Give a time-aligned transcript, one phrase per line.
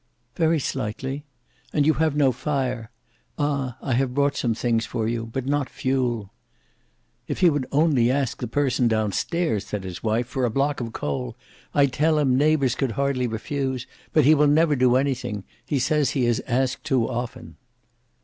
[0.35, 1.25] "Very slightly.
[1.71, 2.89] And you have no fire.
[3.37, 3.77] Ah!
[3.83, 6.31] I have brought some things for you, but not fuel."
[7.27, 10.81] "If he would only ask the person down stairs," said his wife, "for a block
[10.81, 11.37] of coal;
[11.75, 16.09] I tell him, neighbours could hardly refuse; but he never will do anything; he says
[16.09, 17.57] he has asked too often."